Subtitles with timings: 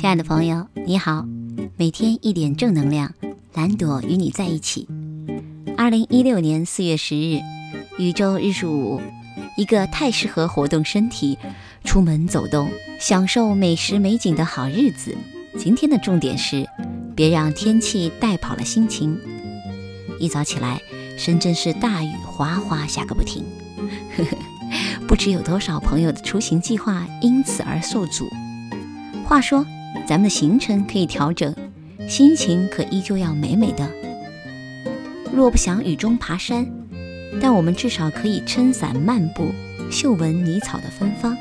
[0.00, 1.26] 亲爱的朋友，你好，
[1.76, 3.12] 每天一点正能量，
[3.52, 4.86] 蓝朵与你在一起。
[5.76, 7.40] 二零一六年四月十日，
[7.98, 9.02] 宇宙日数五，
[9.56, 11.36] 一个太适合活动身体、
[11.82, 12.70] 出门走动、
[13.00, 15.16] 享受美食美景的好日子。
[15.58, 16.64] 今天的重点是，
[17.16, 19.18] 别让天气带跑了心情。
[20.20, 20.80] 一早起来，
[21.18, 23.44] 深圳市大雨哗哗下个不停，
[24.16, 24.38] 呵呵，
[25.08, 28.28] 不知有多少朋友的出行计划因此而受阻。
[29.24, 29.66] 话说，
[30.08, 31.54] 咱们的行程可以调整，
[32.08, 33.86] 心情可依旧要美美的。
[35.34, 36.66] 若不想雨中爬山，
[37.42, 39.52] 但我们至少可以撑伞漫步，
[39.90, 41.34] 嗅闻泥草的芬芳；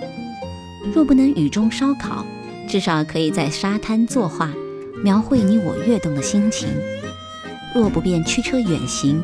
[0.93, 2.25] 若不能雨中烧烤，
[2.67, 4.51] 至少可以在沙滩作画，
[5.01, 6.67] 描绘你我跃动的心情。
[7.73, 9.23] 若不便驱车远行，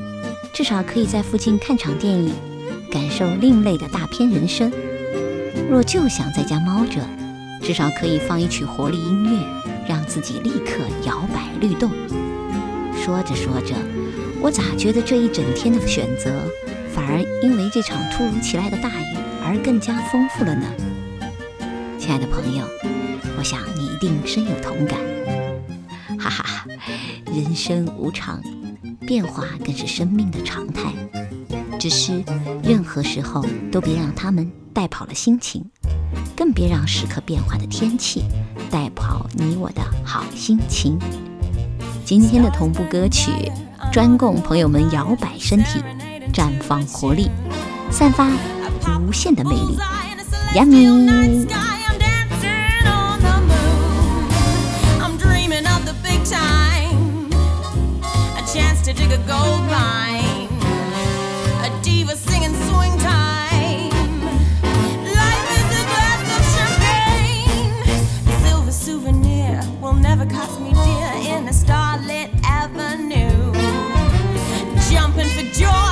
[0.53, 2.31] 至少可以在附近看场电影，
[2.89, 4.71] 感受另类的大片人生。
[5.69, 7.01] 若就想在家猫着，
[7.63, 9.39] 至少可以放一曲活力音乐，
[9.87, 11.89] 让自己立刻摇摆律动。
[12.93, 13.73] 说着说着，
[14.41, 16.29] 我咋觉得这一整天的选择，
[16.93, 20.67] 反而因为这场突如其来的大雨而更加丰富了呢？
[21.97, 22.65] 亲爱的朋友，
[23.37, 24.99] 我想你一定深有同感。
[26.19, 26.65] 哈哈哈，
[27.33, 28.41] 人生无常，
[29.07, 30.91] 变化更是生命的常态。
[31.83, 32.23] 只是
[32.63, 35.61] 任何时候都别让他们带跑了心情，
[36.33, 38.23] 更别让时刻变化的天气
[38.71, 40.97] 带跑你我的好心情。
[42.05, 43.51] 今天的同步歌曲，
[43.91, 45.83] 专供朋友们摇摆身体，
[46.33, 47.29] 绽放活力，
[47.91, 48.29] 散发
[49.01, 49.77] 无限的魅力。
[50.55, 51.72] Yummy。
[70.25, 73.51] never cost me dear in a starlit avenue.
[74.89, 75.82] Jumping for joy.